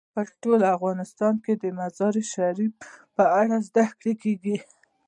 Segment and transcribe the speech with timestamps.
[0.13, 2.73] په ټول افغانستان کې د مزارشریف
[3.15, 4.57] په اړه زده کړه کېږي.